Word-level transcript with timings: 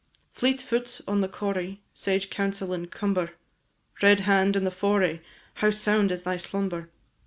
Fleet 0.33 0.63
foot 0.63 1.01
on 1.07 1.21
the 1.21 1.27
corrie, 1.27 1.83
Sage 1.93 2.31
counsel 2.31 2.73
in 2.73 2.87
cumber, 2.87 3.33
Red 4.01 4.21
hand 4.21 4.55
in 4.55 4.63
the 4.63 4.71
foray, 4.71 5.21
How 5.53 5.69
sound 5.69 6.11
is 6.11 6.23
thy 6.23 6.37
slumber! 6.37 6.89